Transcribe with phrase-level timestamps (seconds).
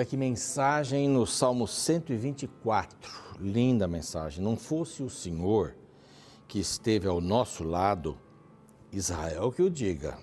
[0.00, 3.36] Olha que mensagem no Salmo 124.
[3.38, 4.42] Linda mensagem.
[4.42, 5.76] Não fosse o Senhor
[6.48, 8.16] que esteve ao nosso lado,
[8.90, 10.16] Israel que o diga.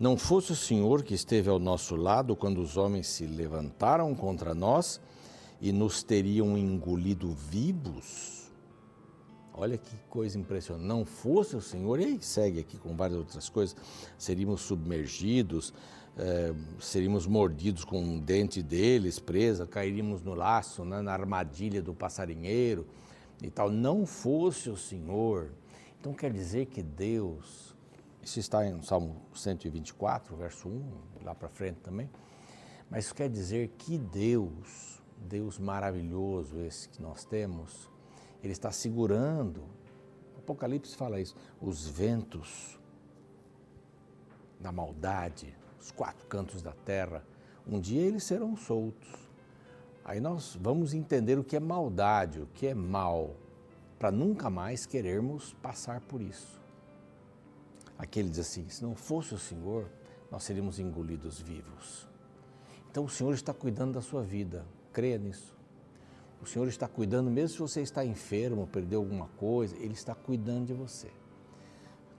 [0.00, 4.54] Não fosse o Senhor que esteve ao nosso lado quando os homens se levantaram contra
[4.54, 4.98] nós
[5.60, 8.43] e nos teriam engolido vivos.
[9.56, 10.84] Olha que coisa impressionante.
[10.84, 13.76] Não fosse o Senhor, e aí segue aqui com várias outras coisas,
[14.18, 15.72] seríamos submergidos,
[16.16, 21.94] é, seríamos mordidos com um dente deles, presa, cairíamos no laço, né, na armadilha do
[21.94, 22.84] passarinheiro
[23.40, 23.70] e tal.
[23.70, 25.52] Não fosse o Senhor.
[26.00, 27.76] Então quer dizer que Deus,
[28.22, 30.82] isso está em Salmo 124, verso 1,
[31.24, 32.10] lá para frente também,
[32.90, 37.93] mas isso quer dizer que Deus, Deus maravilhoso esse que nós temos,
[38.44, 39.62] Ele está segurando,
[40.36, 42.78] o Apocalipse fala isso, os ventos
[44.60, 47.24] da maldade, os quatro cantos da terra,
[47.66, 49.08] um dia eles serão soltos.
[50.04, 53.34] Aí nós vamos entender o que é maldade, o que é mal,
[53.98, 56.60] para nunca mais querermos passar por isso.
[57.96, 59.88] Aquele diz assim: se não fosse o Senhor,
[60.30, 62.06] nós seríamos engolidos vivos.
[62.90, 65.56] Então o Senhor está cuidando da sua vida, creia nisso.
[66.44, 70.66] O Senhor está cuidando, mesmo se você está enfermo, perdeu alguma coisa, Ele está cuidando
[70.66, 71.08] de você.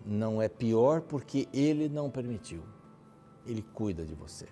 [0.03, 2.63] Não é pior porque Ele não permitiu.
[3.45, 4.47] Ele cuida de você.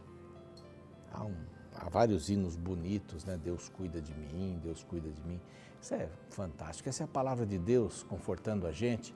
[1.12, 1.36] Há, um,
[1.74, 3.36] há vários hinos bonitos, né?
[3.36, 5.42] Deus cuida de mim, Deus cuida de mim.
[5.82, 6.88] Isso é fantástico.
[6.88, 9.12] Essa é a palavra de Deus confortando a gente.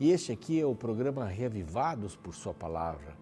[0.00, 3.16] E este aqui é o programa Reavivados por Sua Palavra.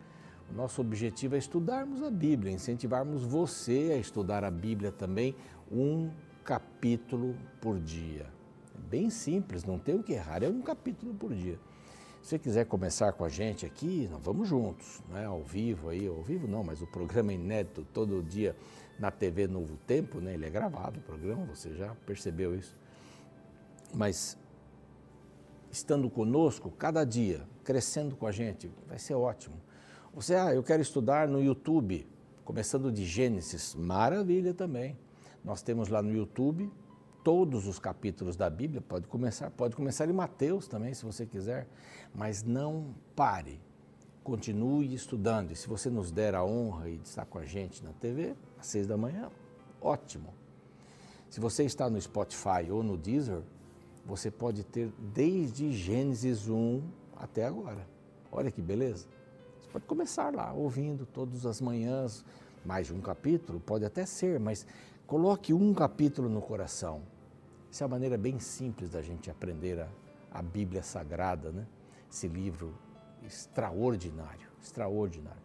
[0.51, 5.37] O nosso objetivo é estudarmos a Bíblia, incentivarmos você a estudar a Bíblia também,
[5.71, 6.11] um
[6.85, 8.27] capítulo por dia.
[8.75, 11.59] É bem simples, não tem o que errar, é um capítulo por dia.
[12.21, 15.25] Se você quiser começar com a gente aqui, nós vamos juntos, né?
[15.25, 18.55] ao vivo aí, ao vivo não, mas o programa é inédito todo dia
[18.99, 20.35] na TV Novo Tempo, né?
[20.35, 22.77] ele é gravado o programa, você já percebeu isso.
[23.95, 24.37] Mas
[25.71, 29.57] estando conosco cada dia, crescendo com a gente, vai ser ótimo.
[30.13, 32.07] Você, ah, eu quero estudar no YouTube,
[32.45, 34.99] começando de Gênesis, maravilha também.
[35.43, 36.71] Nós temos lá no YouTube
[37.25, 41.67] todos os capítulos da Bíblia, pode começar, pode começar em Mateus também, se você quiser,
[42.15, 43.59] mas não pare.
[44.23, 45.51] Continue estudando.
[45.51, 48.67] E se você nos der a honra de estar com a gente na TV, às
[48.67, 49.31] seis da manhã,
[49.81, 50.35] ótimo.
[51.31, 53.41] Se você está no Spotify ou no Deezer,
[54.05, 56.83] você pode ter desde Gênesis 1
[57.17, 57.89] até agora.
[58.31, 59.07] Olha que beleza.
[59.61, 62.23] Você pode começar lá, ouvindo todas as manhãs,
[62.65, 64.67] mais de um capítulo, pode até ser, mas
[65.07, 67.14] coloque um capítulo no coração
[67.75, 69.89] essa é a maneira bem simples da gente aprender a,
[70.31, 71.67] a Bíblia Sagrada, né?
[72.09, 72.73] esse livro
[73.27, 75.43] extraordinário, extraordinário,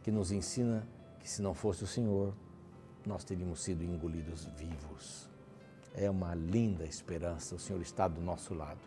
[0.00, 0.86] que nos ensina
[1.18, 2.32] que se não fosse o Senhor,
[3.04, 5.28] nós teríamos sido engolidos vivos.
[5.96, 8.78] É uma linda esperança, o Senhor está do nosso lado.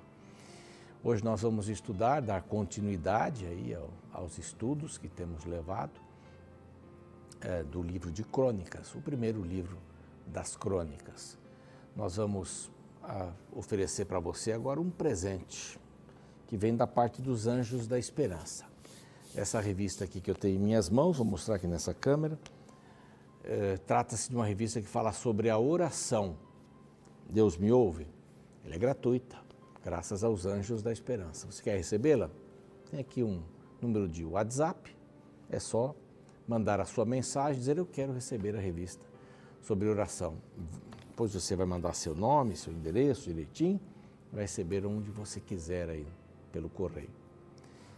[1.04, 3.78] Hoje nós vamos estudar, dar continuidade aí
[4.14, 6.00] aos estudos que temos levado
[7.42, 9.78] é, do livro de Crônicas, o primeiro livro
[10.26, 11.38] das Crônicas.
[11.94, 12.72] Nós vamos
[13.08, 15.80] a oferecer para você agora um presente
[16.46, 18.66] que vem da parte dos Anjos da Esperança.
[19.34, 22.38] Essa revista aqui que eu tenho em minhas mãos, vou mostrar aqui nessa câmera,
[23.44, 26.38] é, trata-se de uma revista que fala sobre a oração.
[27.30, 28.08] Deus me ouve?
[28.66, 29.38] Ela é gratuita,
[29.84, 31.46] graças aos Anjos da Esperança.
[31.50, 32.30] Você quer recebê-la?
[32.92, 33.42] Tem aqui um
[33.82, 34.96] número de WhatsApp,
[35.50, 35.96] é só
[36.46, 39.06] mandar a sua mensagem, dizer eu quero receber a revista
[39.62, 40.38] sobre oração
[41.18, 43.82] depois você vai mandar seu nome, seu endereço direitinho,
[44.32, 46.06] vai receber onde você quiser aí
[46.52, 47.10] pelo correio.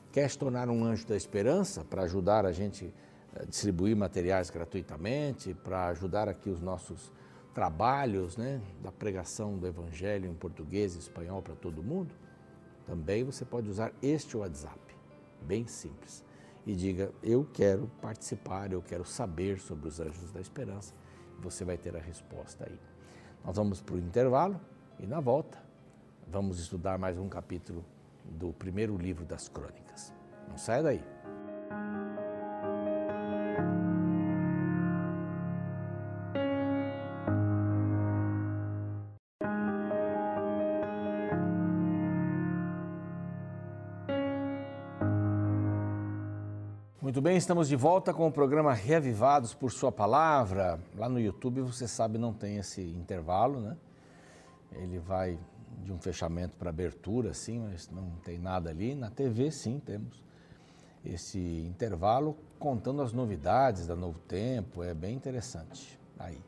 [0.09, 2.93] Quer se tornar um anjo da esperança para ajudar a gente
[3.35, 7.11] a distribuir materiais gratuitamente, para ajudar aqui os nossos
[7.53, 12.15] trabalhos né, da pregação do Evangelho em português e espanhol para todo mundo?
[12.85, 14.95] Também você pode usar este WhatsApp,
[15.41, 16.23] bem simples,
[16.65, 20.93] e diga: Eu quero participar, eu quero saber sobre os anjos da esperança.
[21.41, 22.79] Você vai ter a resposta aí.
[23.45, 24.59] Nós vamos para o intervalo
[24.99, 25.57] e na volta
[26.27, 27.83] vamos estudar mais um capítulo
[28.25, 30.13] do primeiro livro das crônicas.
[30.47, 31.03] Não saia daí.
[47.39, 50.77] Estamos de volta com o programa Reavivados por Sua Palavra.
[50.97, 53.77] Lá no YouTube, você sabe, não tem esse intervalo, né?
[54.73, 55.39] Ele vai
[55.81, 58.93] de um fechamento para abertura, sim, mas não tem nada ali.
[58.93, 60.21] Na TV, sim, temos.
[61.05, 66.43] esse intervalo contando as novidades da Novo Tempo, é bem interessante aí.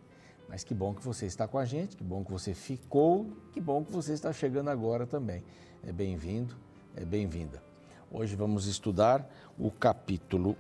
[0.50, 3.62] Mas que bom que você está com a gente, que bom que você ficou, que
[3.62, 5.42] bom que você está chegando agora também.
[5.88, 6.54] É bem-vindo,
[6.98, 7.64] é bem-vinda.
[8.12, 9.26] Hoje vamos estudar
[9.58, 10.58] o capítulo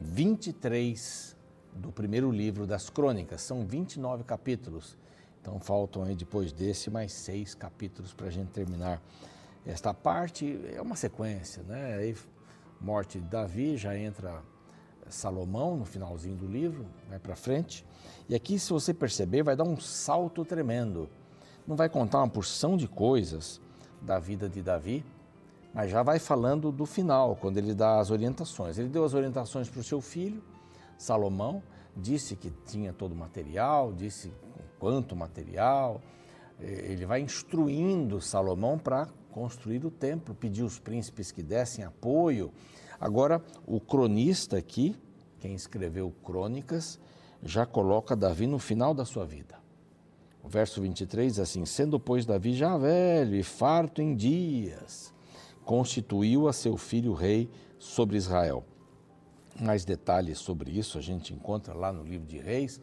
[0.00, 1.36] 23
[1.74, 3.42] do primeiro livro das Crônicas.
[3.42, 4.96] São 29 capítulos.
[5.40, 9.00] Então faltam aí depois desse mais seis capítulos para a gente terminar
[9.66, 10.60] esta parte.
[10.74, 11.94] É uma sequência, né?
[11.96, 12.16] Aí,
[12.80, 14.42] morte de Davi, já entra
[15.08, 17.84] Salomão no finalzinho do livro, vai para frente.
[18.28, 21.08] E aqui, se você perceber, vai dar um salto tremendo.
[21.66, 23.60] Não vai contar uma porção de coisas
[24.00, 25.04] da vida de Davi,
[25.72, 28.78] mas já vai falando do final, quando ele dá as orientações.
[28.78, 30.42] Ele deu as orientações para o seu filho,
[30.98, 31.62] Salomão,
[31.96, 34.32] disse que tinha todo o material, disse
[34.78, 36.00] quanto material.
[36.58, 42.52] Ele vai instruindo Salomão para construir o templo, pediu os príncipes que dessem apoio.
[43.00, 44.94] Agora, o cronista aqui,
[45.38, 46.98] quem escreveu Crônicas,
[47.42, 49.58] já coloca Davi no final da sua vida.
[50.42, 55.14] O verso 23 diz assim: Sendo, pois, Davi já velho e farto em dias,
[55.70, 58.64] constituiu a seu filho rei sobre Israel.
[59.60, 62.80] Mais detalhes sobre isso a gente encontra lá no livro de Reis,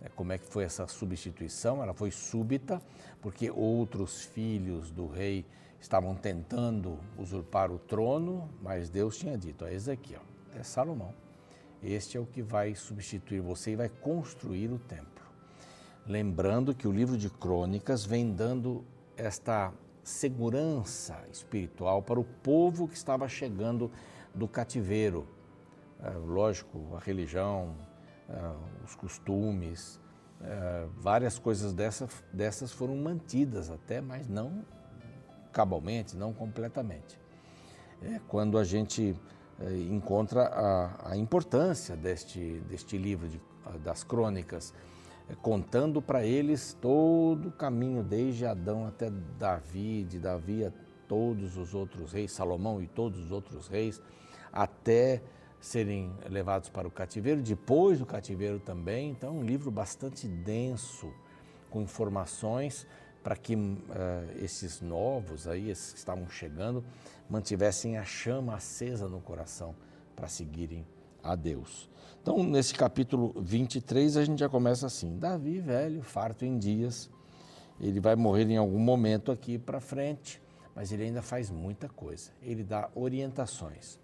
[0.00, 1.82] né, como é que foi essa substituição.
[1.82, 2.80] Ela foi súbita,
[3.20, 5.44] porque outros filhos do rei
[5.80, 10.22] estavam tentando usurpar o trono, mas Deus tinha dito a Ezequiel,
[10.54, 11.12] é Salomão,
[11.82, 15.24] este é o que vai substituir você e vai construir o templo.
[16.06, 18.84] Lembrando que o livro de Crônicas vem dando
[19.16, 19.72] esta
[20.08, 23.90] segurança espiritual para o povo que estava chegando
[24.34, 25.28] do cativeiro.
[26.02, 27.76] É, lógico, a religião,
[28.28, 28.52] é,
[28.84, 30.00] os costumes,
[30.40, 34.64] é, várias coisas dessa, dessas foram mantidas até, mas não
[35.52, 37.20] cabalmente, não completamente.
[38.02, 39.14] É quando a gente
[39.90, 43.40] encontra a, a, importância deste, deste livro de,
[43.82, 44.72] das crônicas,
[45.36, 50.72] contando para eles todo o caminho, desde Adão até Davi, de Davi a
[51.06, 54.00] todos os outros reis, Salomão e todos os outros reis,
[54.52, 55.22] até
[55.60, 59.10] serem levados para o cativeiro, depois do cativeiro também.
[59.10, 61.12] Então, um livro bastante denso,
[61.70, 62.86] com informações
[63.22, 63.78] para que uh,
[64.40, 66.84] esses novos aí, esses que estavam chegando,
[67.28, 69.74] mantivessem a chama acesa no coração
[70.16, 70.86] para seguirem
[71.22, 71.90] a Deus.
[72.22, 77.10] Então, nesse capítulo 23, a gente já começa assim: Davi, velho, farto em dias,
[77.80, 80.42] ele vai morrer em algum momento aqui para frente,
[80.74, 82.30] mas ele ainda faz muita coisa.
[82.42, 83.98] Ele dá orientações.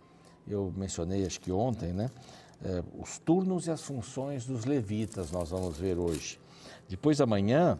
[0.47, 2.11] Eu mencionei, acho que ontem, né?
[2.63, 6.39] É, os turnos e as funções dos levitas, nós vamos ver hoje.
[6.89, 7.79] Depois da manhã,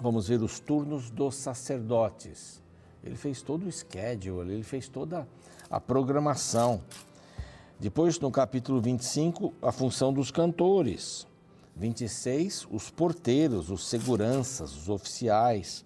[0.00, 2.62] vamos ver os turnos dos sacerdotes.
[3.02, 5.26] Ele fez todo o schedule, ele fez toda
[5.68, 6.82] a programação.
[7.82, 11.26] Depois, no capítulo 25, a função dos cantores.
[11.74, 15.84] 26, os porteiros, os seguranças, os oficiais.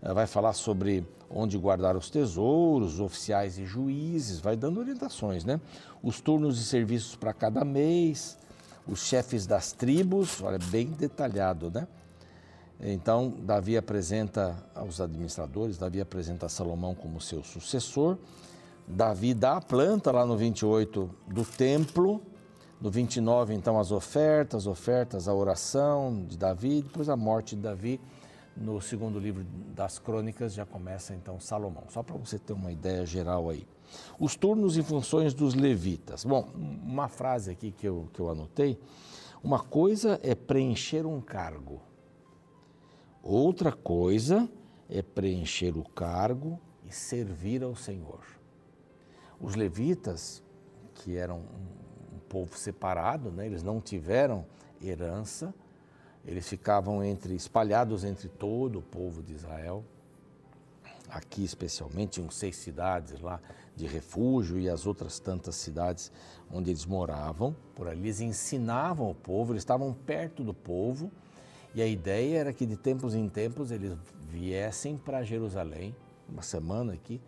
[0.00, 5.44] Eh, vai falar sobre onde guardar os tesouros, os oficiais e juízes, vai dando orientações,
[5.44, 5.60] né?
[6.02, 8.38] Os turnos e serviços para cada mês,
[8.86, 11.86] os chefes das tribos, olha, bem detalhado, né?
[12.80, 18.16] Então, Davi apresenta aos administradores, Davi apresenta Salomão como seu sucessor.
[18.88, 22.22] Davi dá a planta lá no 28 do templo.
[22.80, 28.00] No 29, então, as ofertas, ofertas, a oração de Davi, depois a morte de Davi.
[28.56, 31.84] No segundo livro das crônicas já começa então Salomão.
[31.90, 33.66] Só para você ter uma ideia geral aí.
[34.18, 36.24] Os turnos e funções dos levitas.
[36.24, 38.78] Bom, uma frase aqui que eu, que eu anotei.
[39.42, 41.80] Uma coisa é preencher um cargo.
[43.22, 44.48] Outra coisa
[44.88, 48.37] é preencher o cargo e servir ao Senhor.
[49.40, 50.42] Os levitas,
[50.94, 51.38] que eram
[52.12, 54.44] um povo separado, né, eles não tiveram
[54.82, 55.54] herança,
[56.24, 59.84] eles ficavam entre espalhados entre todo o povo de Israel.
[61.08, 63.40] Aqui especialmente tinham seis cidades lá
[63.74, 66.12] de refúgio e as outras tantas cidades
[66.52, 67.56] onde eles moravam.
[67.74, 71.10] Por ali eles ensinavam o povo, eles estavam perto do povo
[71.74, 73.96] e a ideia era que de tempos em tempos eles
[74.28, 75.94] viessem para Jerusalém,
[76.28, 77.20] uma semana aqui,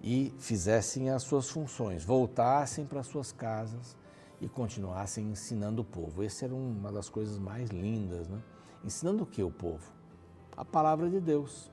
[0.00, 3.96] e fizessem as suas funções, voltassem para suas casas
[4.40, 6.22] e continuassem ensinando o povo.
[6.22, 8.42] Essa era uma das coisas mais lindas, né?
[8.84, 9.90] Ensinando o que o povo?
[10.56, 11.70] A palavra de Deus.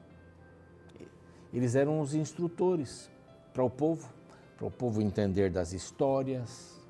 [1.54, 3.12] Eles eram os instrutores
[3.54, 4.10] para o povo,
[4.58, 6.82] para o povo entender das histórias,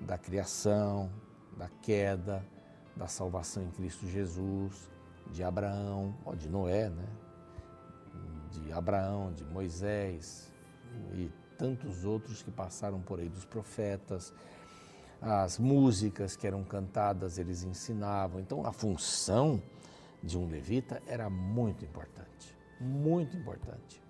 [0.00, 1.10] da criação,
[1.56, 2.46] da queda,
[2.94, 4.88] da salvação em Cristo Jesus,
[5.32, 7.06] de Abraão, ó, de Noé, né?
[8.50, 10.50] De Abraão, de Moisés
[11.14, 14.32] e tantos outros que passaram por aí, dos profetas,
[15.20, 18.40] as músicas que eram cantadas, eles ensinavam.
[18.40, 19.62] Então, a função
[20.22, 24.02] de um levita era muito importante, muito importante.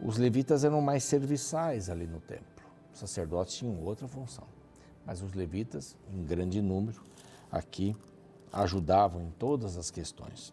[0.00, 2.64] Os levitas eram mais serviçais ali no templo.
[2.92, 4.46] Os sacerdotes tinham outra função,
[5.06, 7.02] mas os levitas, em grande número,
[7.50, 7.96] aqui
[8.52, 10.52] ajudavam em todas as questões.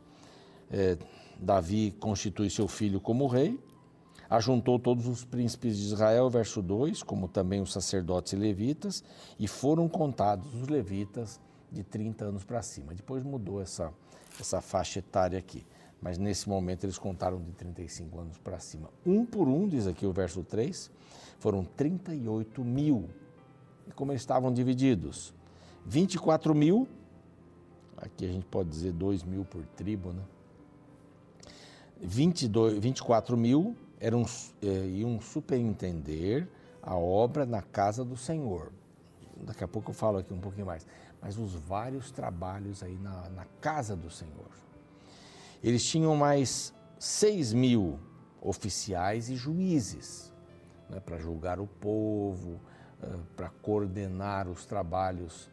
[0.72, 0.98] É,
[1.42, 3.60] Davi constitui seu filho como rei,
[4.30, 9.04] ajuntou todos os príncipes de Israel, verso 2, como também os sacerdotes e levitas,
[9.40, 11.40] e foram contados os levitas
[11.72, 12.94] de 30 anos para cima.
[12.94, 13.92] Depois mudou essa,
[14.40, 15.66] essa faixa etária aqui,
[16.00, 18.92] mas nesse momento eles contaram de 35 anos para cima.
[19.04, 20.92] Um por um, diz aqui o verso 3,
[21.40, 23.10] foram 38 mil.
[23.88, 25.34] E como eles estavam divididos?
[25.88, 26.88] 24 mil,
[27.98, 30.22] aqui a gente pode dizer 2 mil por tribo, né?
[32.02, 34.26] 22, 24 mil eram,
[34.62, 36.48] eh, iam superintender
[36.82, 38.72] a obra na casa do Senhor.
[39.38, 40.86] Daqui a pouco eu falo aqui um pouquinho mais.
[41.22, 44.50] Mas os vários trabalhos aí na, na casa do Senhor.
[45.64, 48.00] Eles tinham mais 6 mil
[48.42, 50.34] oficiais e juízes
[50.90, 52.60] né, para julgar o povo,
[53.04, 55.50] uh, para coordenar os trabalhos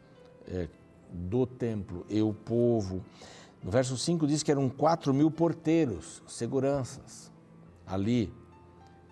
[0.49, 0.69] uh,
[1.13, 3.05] do templo e o povo.
[3.63, 7.33] No verso 5 diz que eram 4 mil porteiros, seguranças,
[7.87, 8.33] ali.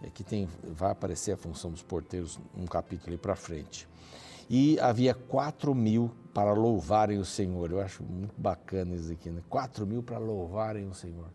[0.07, 3.89] Aqui tem, vai aparecer a função dos porteiros um capítulo ali para frente.
[4.49, 7.71] E havia 4 mil para louvarem o Senhor.
[7.71, 9.43] Eu acho muito bacana isso aqui, né?
[9.49, 11.29] 4 mil para louvarem o Senhor.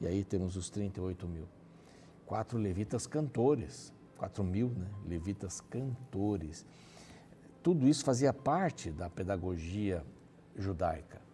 [0.00, 1.46] E aí temos os 38 mil.
[2.26, 4.86] Quatro levitas cantores, 4 mil né?
[5.06, 6.66] levitas cantores.
[7.62, 10.04] Tudo isso fazia parte da pedagogia
[10.54, 11.27] judaica.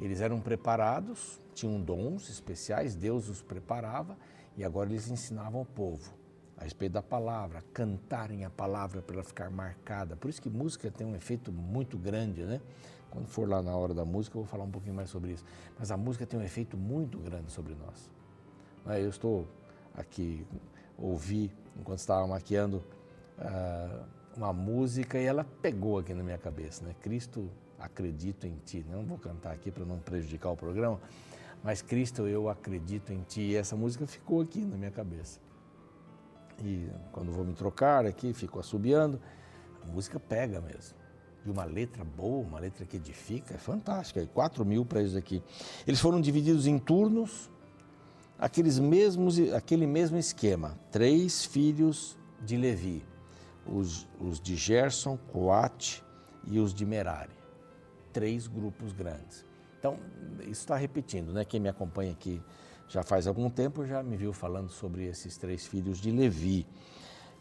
[0.00, 4.16] Eles eram preparados, tinham dons especiais, Deus os preparava
[4.56, 6.12] e agora eles ensinavam ao povo
[6.56, 10.16] a respeito da palavra, cantarem a palavra para ela ficar marcada.
[10.16, 12.60] Por isso que música tem um efeito muito grande, né?
[13.10, 15.44] Quando for lá na hora da música, eu vou falar um pouquinho mais sobre isso.
[15.78, 18.10] Mas a música tem um efeito muito grande sobre nós.
[18.86, 19.00] É?
[19.00, 19.46] Eu estou
[19.94, 20.46] aqui,
[20.98, 22.82] ouvi, enquanto estava maquiando,
[23.38, 24.04] uh,
[24.36, 26.94] uma música e ela pegou aqui na minha cabeça, né?
[27.00, 27.48] Cristo
[27.84, 28.84] acredito em ti.
[28.90, 31.00] Não vou cantar aqui para não prejudicar o programa,
[31.62, 33.40] mas Cristo, eu acredito em ti.
[33.40, 35.38] E essa música ficou aqui na minha cabeça.
[36.62, 39.20] E quando vou me trocar aqui, fico assobiando,
[39.82, 40.96] a música pega mesmo.
[41.44, 44.20] E uma letra boa, uma letra que edifica, é fantástica.
[44.20, 45.42] E 4 mil para isso aqui.
[45.86, 47.50] Eles foram divididos em turnos,
[48.38, 50.78] aqueles mesmos, aquele mesmo esquema.
[50.90, 53.04] Três filhos de Levi,
[53.66, 56.02] os, os de Gerson, Coate
[56.46, 57.43] e os de Merari
[58.14, 59.44] três grupos grandes.
[59.78, 59.98] Então,
[60.42, 61.44] isso está repetindo, né?
[61.44, 62.40] Quem me acompanha aqui
[62.88, 66.66] já faz algum tempo já me viu falando sobre esses três filhos de Levi.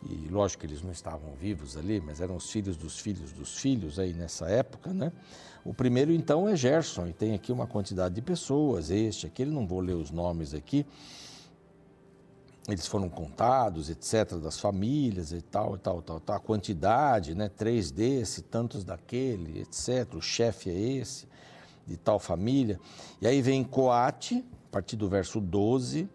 [0.09, 3.57] E lógico que eles não estavam vivos ali, mas eram os filhos dos filhos dos
[3.57, 5.13] filhos aí nessa época, né?
[5.63, 9.65] O primeiro então é Gerson, e tem aqui uma quantidade de pessoas, este, aquele, não
[9.65, 10.85] vou ler os nomes aqui,
[12.67, 17.49] eles foram contados, etc., das famílias e tal, e tal, tal, tal, a quantidade, né,
[17.49, 21.27] três desse, tantos daquele, etc., o chefe é esse,
[21.85, 22.79] de tal família.
[23.21, 26.09] E aí vem Coate, a partir do verso 12,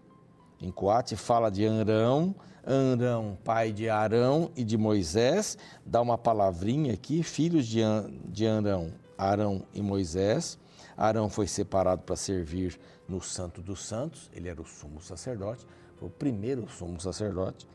[0.61, 6.95] em Coate fala de Arão, Arão, pai de Arão e de Moisés, dá uma palavrinha
[6.95, 7.81] aqui, filhos de,
[8.25, 10.59] de Arão, Arão e Moisés.
[10.97, 15.67] Arão foi separado para servir no Santo dos Santos, ele era o sumo sacerdote
[16.01, 17.67] o primeiro sumo sacerdote,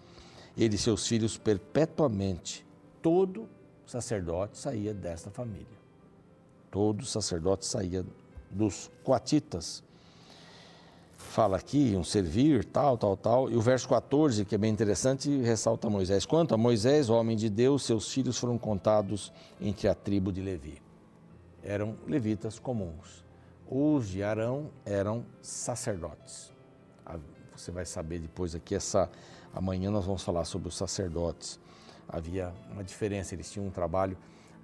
[0.57, 2.65] ele e seus filhos perpetuamente.
[3.01, 3.49] Todo
[3.85, 5.83] sacerdote saía desta família.
[6.71, 8.05] Todo sacerdote saía
[8.49, 9.83] dos coatitas.
[11.15, 13.49] Fala aqui, um servir, tal, tal, tal.
[13.49, 16.25] E o verso 14, que é bem interessante, ressalta Moisés.
[16.25, 20.81] Quanto a Moisés, homem de Deus, seus filhos foram contados entre a tribo de Levi.
[21.63, 23.23] Eram levitas comuns.
[23.69, 26.52] Os de Arão eram sacerdotes
[27.63, 29.09] você vai saber depois aqui essa
[29.53, 31.57] amanhã nós vamos falar sobre os sacerdotes.
[32.09, 34.17] Havia uma diferença, eles tinham um trabalho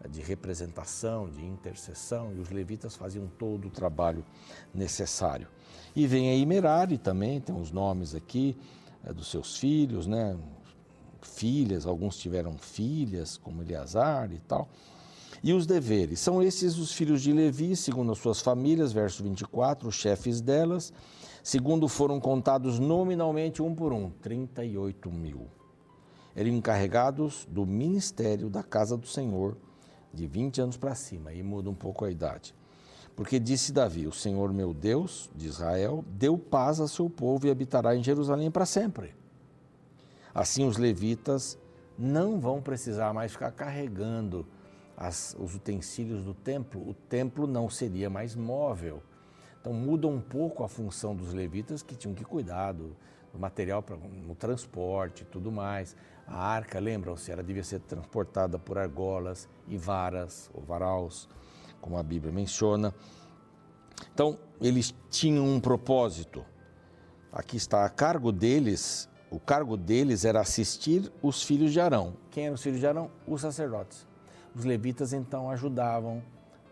[0.09, 4.25] de representação, de intercessão, e os levitas faziam todo o trabalho
[4.73, 5.47] necessário.
[5.95, 8.57] E vem aí Merari também, tem os nomes aqui
[9.03, 10.37] é, dos seus filhos, né?
[11.21, 14.69] Filhas, alguns tiveram filhas, como Eleazar e tal.
[15.41, 16.19] E os deveres.
[16.19, 20.93] São esses os filhos de Levi, segundo as suas famílias, verso 24, os chefes delas
[21.43, 25.47] Segundo, foram contados nominalmente um por um, 38 mil.
[26.35, 29.57] Eram encarregados do ministério da casa do Senhor,
[30.13, 32.53] de 20 anos para cima, aí muda um pouco a idade.
[33.15, 37.51] Porque disse Davi: O Senhor meu Deus de Israel deu paz a seu povo e
[37.51, 39.13] habitará em Jerusalém para sempre.
[40.33, 41.57] Assim os levitas
[41.97, 44.47] não vão precisar mais ficar carregando
[44.95, 46.87] as, os utensílios do templo.
[46.87, 49.03] O templo não seria mais móvel.
[49.59, 52.95] Então muda um pouco a função dos levitas que tinham que cuidar do,
[53.33, 55.95] do material para no transporte e tudo mais.
[56.25, 61.27] A arca, lembram-se, ela devia ser transportada por argolas e varas ou varaus,
[61.81, 62.93] como a Bíblia menciona.
[64.13, 66.45] Então, eles tinham um propósito.
[67.31, 72.15] Aqui está a cargo deles, o cargo deles era assistir os filhos de Arão.
[72.31, 73.11] Quem eram os filhos de Arão?
[73.27, 74.07] Os sacerdotes.
[74.55, 76.23] Os levitas então ajudavam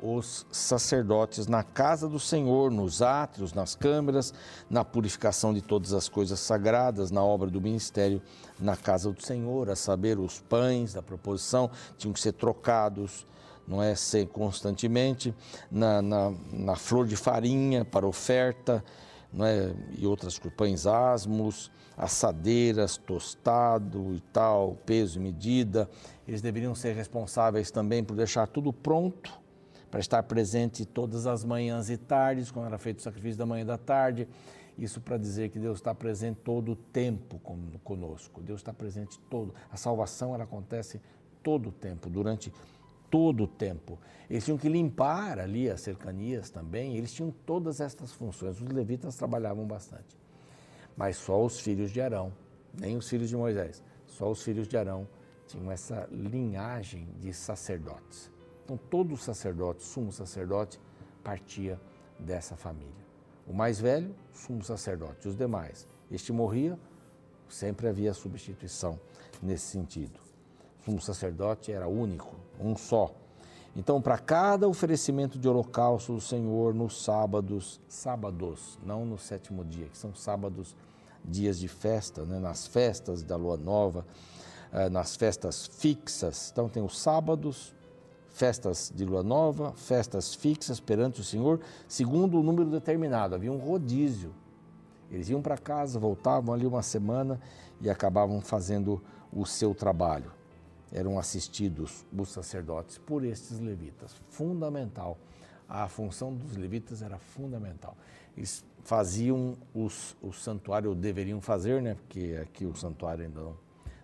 [0.01, 4.33] os sacerdotes na casa do Senhor, nos átrios, nas câmeras,
[4.69, 8.21] na purificação de todas as coisas sagradas, na obra do ministério
[8.59, 13.25] na casa do Senhor, a saber, os pães da proposição tinham que ser trocados,
[13.67, 15.33] não é ser constantemente,
[15.69, 18.83] na, na, na flor de farinha para oferta,
[19.31, 25.89] não é, e outras pães asmos, assadeiras, tostado e tal, peso e medida.
[26.27, 29.46] Eles deveriam ser responsáveis também por deixar tudo pronto
[29.89, 33.61] para estar presente todas as manhãs e tardes, quando era feito o sacrifício da manhã
[33.61, 34.27] e da tarde.
[34.77, 37.39] Isso para dizer que Deus está presente todo o tempo
[37.83, 38.41] conosco.
[38.41, 39.53] Deus está presente todo.
[39.71, 41.01] A salvação ela acontece
[41.41, 42.53] todo o tempo, durante
[43.09, 43.97] todo o tempo.
[44.29, 48.61] Eles tinham que limpar ali as cercanias também, eles tinham todas estas funções.
[48.61, 50.15] Os levitas trabalhavam bastante.
[50.95, 52.33] Mas só os filhos de Arão,
[52.79, 55.07] nem os filhos de Moisés, só os filhos de Arão
[55.47, 58.36] tinham essa linhagem de sacerdotes.
[58.67, 60.77] Então, todo sacerdote, sumo sacerdote,
[61.23, 61.79] partia
[62.19, 63.07] dessa família.
[63.47, 65.25] O mais velho, sumo sacerdote.
[65.25, 66.77] Os demais, este morria,
[67.47, 68.99] sempre havia substituição
[69.41, 70.19] nesse sentido.
[70.81, 73.15] O sumo sacerdote era único, um só.
[73.73, 79.87] Então, para cada oferecimento de holocausto do Senhor nos sábados, sábados, não no sétimo dia,
[79.87, 80.75] que são sábados,
[81.23, 82.37] dias de festa, né?
[82.37, 84.05] nas festas da lua nova,
[84.73, 86.49] eh, nas festas fixas.
[86.51, 87.76] Então, tem os sábados,
[88.37, 93.33] festas de lua nova, festas fixas perante o Senhor, segundo o número determinado.
[93.33, 94.31] Havia um rodízio.
[95.09, 97.41] Eles iam para casa, voltavam ali uma semana
[97.81, 99.01] e acabavam fazendo
[99.33, 100.31] o seu trabalho.
[100.91, 104.13] Eram assistidos os sacerdotes por estes levitas.
[104.29, 105.17] Fundamental.
[105.67, 107.97] A função dos levitas era fundamental.
[108.37, 111.95] Eles faziam os, o santuário, deveriam fazer, né?
[111.95, 113.57] porque aqui o santuário ainda não,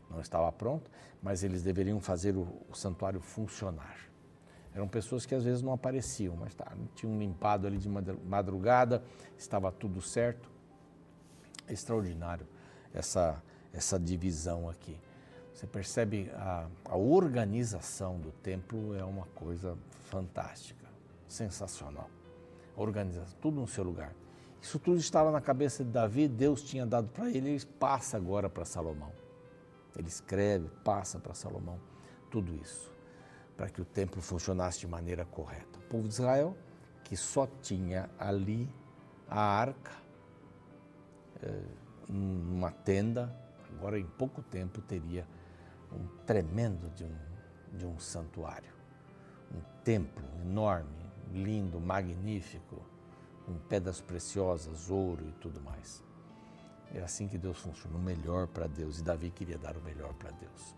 [0.09, 0.89] não estava pronto,
[1.21, 4.12] mas eles deveriam fazer o, o santuário funcionar.
[4.75, 9.03] Eram pessoas que às vezes não apareciam, mas tá, tinham limpado ali de madrugada,
[9.37, 10.49] estava tudo certo.
[11.69, 12.45] Extraordinário
[12.93, 14.99] essa, essa divisão aqui.
[15.53, 20.87] Você percebe a, a organização do templo é uma coisa fantástica,
[21.27, 22.09] sensacional.
[22.75, 24.13] Organização, tudo no seu lugar.
[24.59, 28.49] Isso tudo estava na cabeça de Davi, Deus tinha dado para ele, ele passa agora
[28.49, 29.11] para Salomão.
[29.95, 31.79] Ele escreve, passa para Salomão
[32.31, 32.92] tudo isso
[33.55, 35.79] para que o templo funcionasse de maneira correta.
[35.79, 36.55] O povo de Israel,
[37.03, 38.69] que só tinha ali
[39.29, 39.91] a arca,
[41.41, 41.61] é,
[42.09, 43.33] uma tenda,
[43.75, 45.27] agora em pouco tempo teria
[45.91, 47.15] um tremendo de um,
[47.77, 48.73] de um santuário,
[49.53, 52.81] um templo enorme, lindo, magnífico,
[53.45, 56.03] com pedras preciosas, ouro e tudo mais.
[56.93, 60.13] É assim que Deus funciona, o melhor para Deus, e Davi queria dar o melhor
[60.13, 60.75] para Deus.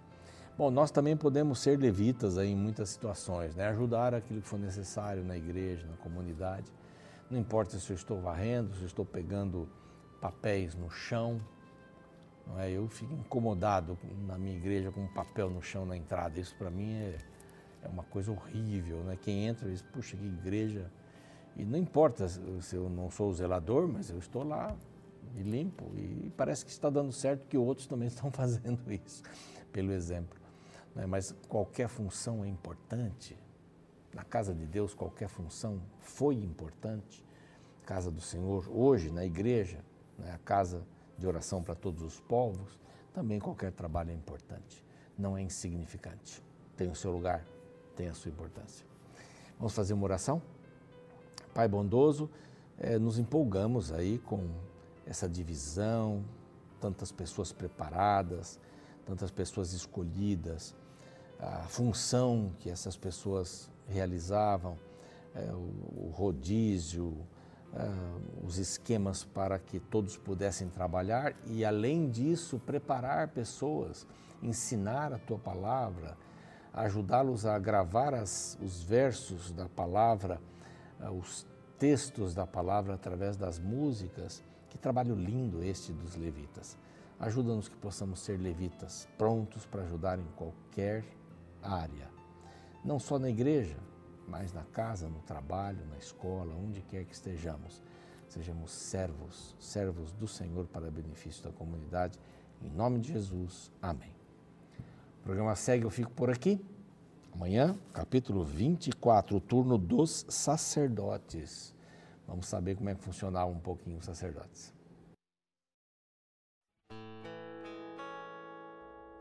[0.58, 3.68] Bom, nós também podemos ser levitas aí em muitas situações, né?
[3.68, 6.72] ajudar aquilo que for necessário na igreja, na comunidade.
[7.30, 9.68] Não importa se eu estou varrendo, se eu estou pegando
[10.22, 11.42] papéis no chão.
[12.48, 12.72] Não é?
[12.72, 16.40] Eu fico incomodado na minha igreja com um papel no chão na entrada.
[16.40, 17.18] Isso para mim é,
[17.84, 19.04] é uma coisa horrível.
[19.04, 19.18] Né?
[19.22, 20.90] Quem entra diz, puxa, que igreja.
[21.58, 24.74] E não importa se eu não sou o zelador, mas eu estou lá
[25.36, 25.92] e limpo.
[25.98, 29.22] E parece que está dando certo que outros também estão fazendo isso,
[29.74, 30.45] pelo exemplo
[30.96, 31.06] né?
[31.06, 33.38] mas qualquer função é importante.
[34.14, 37.24] Na casa de Deus, qualquer função foi importante.
[37.86, 39.84] Casa do Senhor, hoje, na igreja,
[40.18, 40.32] né?
[40.32, 40.82] a casa
[41.18, 42.80] de oração para todos os povos,
[43.14, 44.84] também qualquer trabalho é importante.
[45.18, 46.42] Não é insignificante.
[46.76, 47.46] Tem o seu lugar,
[47.96, 48.86] tem a sua importância.
[49.58, 50.42] Vamos fazer uma oração?
[51.54, 52.30] Pai bondoso,
[52.78, 54.50] é, nos empolgamos aí com
[55.06, 56.26] essa divisão,
[56.82, 58.60] tantas pessoas preparadas,
[59.06, 60.76] tantas pessoas escolhidas,
[61.40, 64.78] a função que essas pessoas realizavam,
[65.34, 67.16] é, o, o, rodízio,
[67.74, 74.08] é, os esquemas para que todos pudessem trabalhar e, além disso, preparar pessoas,
[74.42, 76.18] ensinar a tua palavra,
[76.74, 80.40] ajudá-los a gravar as, os versos da palavra,
[81.02, 81.46] é, os
[81.78, 84.42] textos da palavra através das músicas.
[84.70, 86.78] Que trabalho lindo este dos levitas.
[87.20, 91.06] Ajuda-nos que possamos ser levitas, prontos para ajudar em qualquer
[91.66, 92.10] área.
[92.84, 93.78] Não só na igreja,
[94.28, 97.82] mas na casa, no trabalho, na escola, onde quer que estejamos.
[98.28, 102.20] Sejamos servos, servos do Senhor para benefício da comunidade.
[102.62, 103.72] Em nome de Jesus.
[103.82, 104.14] Amém.
[105.20, 106.64] O programa segue, eu fico por aqui.
[107.34, 111.74] Amanhã, capítulo 24, o turno dos sacerdotes.
[112.28, 114.74] Vamos saber como é que funcionava um pouquinho os sacerdotes.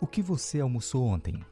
[0.00, 1.44] O que você almoçou ontem?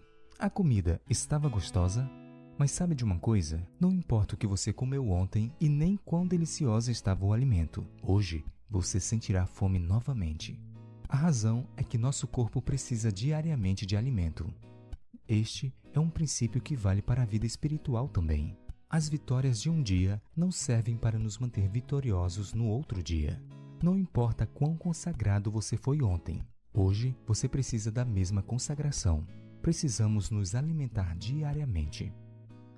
[0.42, 2.10] A comida estava gostosa?
[2.58, 3.64] Mas sabe de uma coisa?
[3.78, 7.86] Não importa o que você comeu ontem e nem quão deliciosa estava o alimento.
[8.02, 10.60] Hoje você sentirá fome novamente.
[11.08, 14.52] A razão é que nosso corpo precisa diariamente de alimento.
[15.28, 18.58] Este é um princípio que vale para a vida espiritual também.
[18.90, 23.40] As vitórias de um dia não servem para nos manter vitoriosos no outro dia.
[23.80, 26.42] Não importa quão consagrado você foi ontem,
[26.74, 29.24] hoje você precisa da mesma consagração.
[29.62, 32.12] Precisamos nos alimentar diariamente.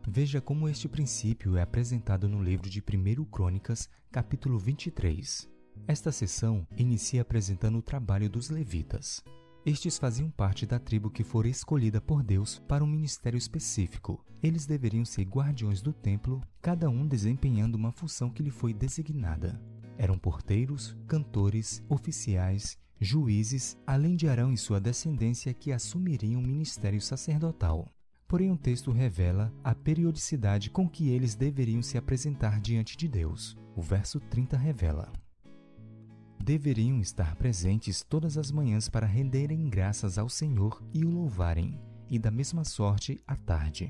[0.06, 5.48] Veja como este princípio é apresentado no livro de 1 Crônicas, capítulo 23.
[5.88, 9.24] Esta sessão inicia apresentando o trabalho dos levitas.
[9.64, 14.22] Estes faziam parte da tribo que fora escolhida por Deus para um ministério específico.
[14.42, 19.58] Eles deveriam ser guardiões do templo, cada um desempenhando uma função que lhe foi designada.
[19.96, 27.00] Eram porteiros, cantores, oficiais, juízes, além de Arão e sua descendência que assumiriam o ministério
[27.00, 27.92] sacerdotal.
[28.26, 33.56] Porém, o texto revela a periodicidade com que eles deveriam se apresentar diante de Deus.
[33.76, 35.12] O verso 30 revela:
[36.42, 41.78] Deveriam estar presentes todas as manhãs para renderem graças ao Senhor e o louvarem,
[42.08, 43.88] e da mesma sorte à tarde.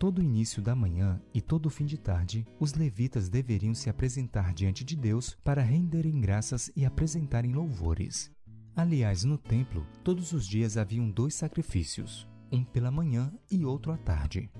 [0.00, 4.82] Todo início da manhã e todo fim de tarde, os levitas deveriam se apresentar diante
[4.82, 8.32] de Deus para renderem graças e apresentarem louvores.
[8.74, 13.98] Aliás, no templo, todos os dias haviam dois sacrifícios, um pela manhã e outro à
[13.98, 14.50] tarde.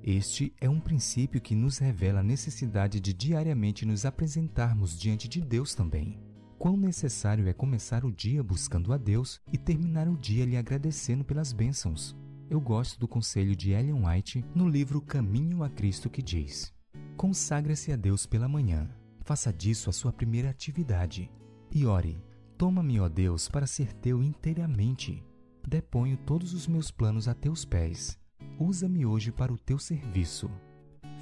[0.00, 5.40] Este é um princípio que nos revela a necessidade de diariamente nos apresentarmos diante de
[5.40, 6.20] Deus também.
[6.56, 11.24] Quão necessário é começar o dia buscando a Deus e terminar o dia lhe agradecendo
[11.24, 12.16] pelas bênçãos.
[12.48, 16.72] Eu gosto do conselho de Ellen White no livro Caminho a Cristo que diz:
[17.16, 18.88] Consagre-se a Deus pela manhã,
[19.20, 21.30] faça disso a sua primeira atividade
[21.72, 22.22] e ore:
[22.56, 25.24] Toma-me, ó Deus, para ser teu inteiramente
[25.68, 28.18] deponho todos os meus planos a teus pés.
[28.58, 30.50] Usa-me hoje para o teu serviço.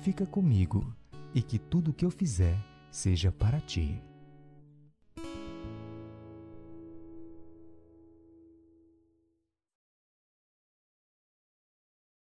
[0.02, 0.94] Fica comigo,
[1.34, 2.58] e que tudo o que eu fizer
[2.90, 4.00] seja para ti.